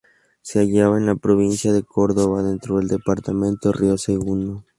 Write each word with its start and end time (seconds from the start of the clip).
Se 0.41 0.57
hallaba 0.59 0.97
en 0.97 1.05
la 1.05 1.15
provincia 1.15 1.71
de 1.71 1.83
Córdoba 1.83 2.41
dentro 2.41 2.77
del 2.79 2.87
Departamento 2.87 3.71
Río 3.71 3.99
Segundo. 3.99 4.65